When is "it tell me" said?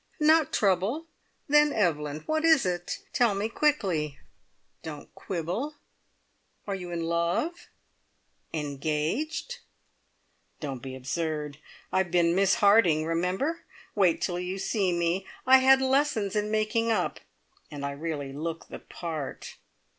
2.65-3.47